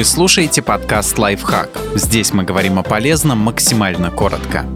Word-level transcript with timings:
Вы 0.00 0.04
слушаете 0.04 0.62
подкаст 0.62 1.18
«Лайфхак». 1.18 1.78
Здесь 1.94 2.32
мы 2.32 2.42
говорим 2.42 2.78
о 2.78 2.82
полезном 2.82 3.36
максимально 3.36 4.10
коротко. 4.10 4.66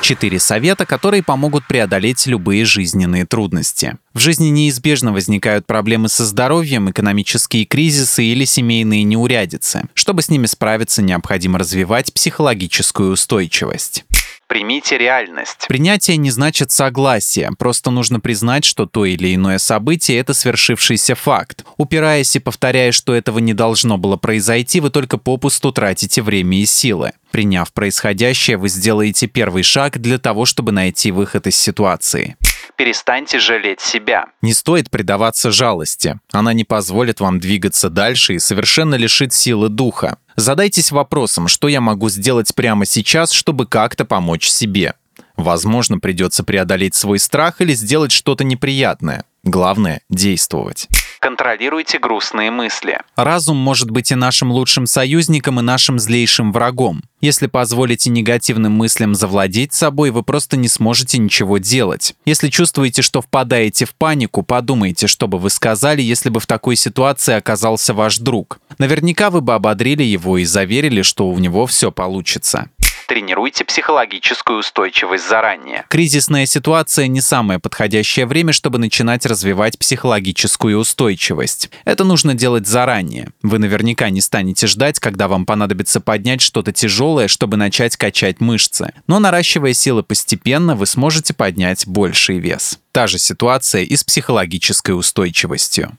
Четыре 0.00 0.38
совета, 0.38 0.86
которые 0.86 1.24
помогут 1.24 1.66
преодолеть 1.66 2.28
любые 2.28 2.64
жизненные 2.64 3.26
трудности. 3.26 3.96
В 4.14 4.20
жизни 4.20 4.50
неизбежно 4.50 5.12
возникают 5.12 5.66
проблемы 5.66 6.08
со 6.08 6.24
здоровьем, 6.24 6.88
экономические 6.88 7.64
кризисы 7.64 8.22
или 8.22 8.44
семейные 8.44 9.02
неурядицы. 9.02 9.88
Чтобы 9.94 10.22
с 10.22 10.28
ними 10.28 10.46
справиться, 10.46 11.02
необходимо 11.02 11.58
развивать 11.58 12.14
психологическую 12.14 13.10
устойчивость. 13.10 14.04
Примите 14.50 14.98
реальность. 14.98 15.66
Принятие 15.68 16.16
не 16.16 16.32
значит 16.32 16.72
согласие, 16.72 17.50
просто 17.56 17.92
нужно 17.92 18.18
признать, 18.18 18.64
что 18.64 18.84
то 18.84 19.04
или 19.04 19.32
иное 19.32 19.58
событие— 19.58 20.18
это 20.18 20.34
свершившийся 20.34 21.14
факт. 21.14 21.64
Упираясь 21.76 22.34
и 22.34 22.40
повторяя, 22.40 22.90
что 22.90 23.14
этого 23.14 23.38
не 23.38 23.54
должно 23.54 23.96
было 23.96 24.16
произойти, 24.16 24.80
вы 24.80 24.90
только 24.90 25.18
попусту 25.18 25.70
тратите 25.70 26.20
время 26.20 26.60
и 26.60 26.66
силы. 26.66 27.12
Приняв 27.30 27.72
происходящее, 27.72 28.56
вы 28.56 28.68
сделаете 28.70 29.28
первый 29.28 29.62
шаг 29.62 30.00
для 30.00 30.18
того, 30.18 30.46
чтобы 30.46 30.72
найти 30.72 31.12
выход 31.12 31.46
из 31.46 31.54
ситуации 31.54 32.36
перестаньте 32.80 33.38
жалеть 33.38 33.82
себя. 33.82 34.28
Не 34.40 34.54
стоит 34.54 34.88
предаваться 34.88 35.50
жалости. 35.50 36.18
Она 36.32 36.54
не 36.54 36.64
позволит 36.64 37.20
вам 37.20 37.38
двигаться 37.38 37.90
дальше 37.90 38.36
и 38.36 38.38
совершенно 38.38 38.94
лишит 38.94 39.34
силы 39.34 39.68
духа. 39.68 40.16
Задайтесь 40.34 40.90
вопросом, 40.90 41.46
что 41.46 41.68
я 41.68 41.82
могу 41.82 42.08
сделать 42.08 42.54
прямо 42.54 42.86
сейчас, 42.86 43.32
чтобы 43.32 43.66
как-то 43.66 44.06
помочь 44.06 44.48
себе. 44.48 44.94
Возможно, 45.36 45.98
придется 45.98 46.42
преодолеть 46.42 46.94
свой 46.94 47.18
страх 47.18 47.60
или 47.60 47.74
сделать 47.74 48.12
что-то 48.12 48.44
неприятное. 48.44 49.24
Главное– 49.44 50.00
действовать. 50.08 50.88
Контролируйте 51.20 51.98
грустные 51.98 52.50
мысли. 52.50 52.98
Разум 53.14 53.58
может 53.58 53.90
быть 53.90 54.10
и 54.10 54.14
нашим 54.14 54.50
лучшим 54.50 54.86
союзником, 54.86 55.60
и 55.60 55.62
нашим 55.62 55.98
злейшим 55.98 56.50
врагом. 56.50 57.02
Если 57.20 57.46
позволите 57.46 58.08
негативным 58.08 58.72
мыслям 58.72 59.14
завладеть 59.14 59.74
собой, 59.74 60.12
вы 60.12 60.22
просто 60.22 60.56
не 60.56 60.66
сможете 60.66 61.18
ничего 61.18 61.58
делать. 61.58 62.14
Если 62.24 62.48
чувствуете, 62.48 63.02
что 63.02 63.20
впадаете 63.20 63.84
в 63.84 63.94
панику, 63.94 64.42
подумайте, 64.42 65.08
что 65.08 65.28
бы 65.28 65.38
вы 65.38 65.50
сказали, 65.50 66.00
если 66.00 66.30
бы 66.30 66.40
в 66.40 66.46
такой 66.46 66.74
ситуации 66.76 67.34
оказался 67.34 67.92
ваш 67.92 68.16
друг. 68.16 68.58
Наверняка 68.78 69.28
вы 69.28 69.42
бы 69.42 69.52
ободрили 69.52 70.02
его 70.02 70.38
и 70.38 70.46
заверили, 70.46 71.02
что 71.02 71.28
у 71.28 71.38
него 71.38 71.66
все 71.66 71.92
получится 71.92 72.70
тренируйте 73.10 73.64
психологическую 73.64 74.60
устойчивость 74.60 75.28
заранее. 75.28 75.84
Кризисная 75.88 76.46
ситуация 76.46 77.08
не 77.08 77.20
самое 77.20 77.58
подходящее 77.58 78.24
время, 78.24 78.52
чтобы 78.52 78.78
начинать 78.78 79.26
развивать 79.26 79.80
психологическую 79.80 80.78
устойчивость. 80.78 81.70
Это 81.84 82.04
нужно 82.04 82.34
делать 82.34 82.68
заранее. 82.68 83.30
Вы 83.42 83.58
наверняка 83.58 84.10
не 84.10 84.20
станете 84.20 84.68
ждать, 84.68 85.00
когда 85.00 85.26
вам 85.26 85.44
понадобится 85.44 86.00
поднять 86.00 86.40
что-то 86.40 86.72
тяжелое, 86.72 87.26
чтобы 87.26 87.56
начать 87.56 87.96
качать 87.96 88.40
мышцы. 88.40 88.92
Но 89.08 89.18
наращивая 89.18 89.72
силы 89.72 90.04
постепенно, 90.04 90.76
вы 90.76 90.86
сможете 90.86 91.34
поднять 91.34 91.88
больший 91.88 92.38
вес. 92.38 92.78
Та 92.92 93.08
же 93.08 93.18
ситуация 93.18 93.82
и 93.82 93.96
с 93.96 94.04
психологической 94.04 94.96
устойчивостью. 94.96 95.98